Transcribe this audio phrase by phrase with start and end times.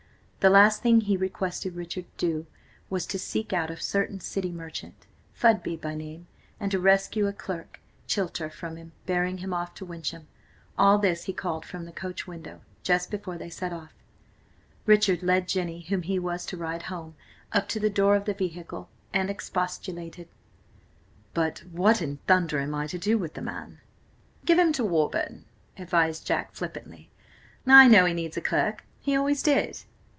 [0.43, 2.47] The last thing he requested Richard to do
[2.89, 6.25] was to seek out a certain city merchant, Fudby by name,
[6.59, 10.25] and to rescue a clerk, Chilter, from him, bearing him off to Wyncham.
[10.79, 13.93] All this he called from the coach window, just before they set off.
[14.87, 17.13] Richard led Jenny, whom he was to ride home,
[17.51, 20.27] up to the door of the vehicle, and expostulated.
[21.35, 23.79] "But what in thunder am I to do with the man?"
[24.43, 25.45] "Give him to Warburton,"
[25.77, 27.11] advised Jack flippantly.
[27.67, 29.77] "I know he needs a clerk–he always did!"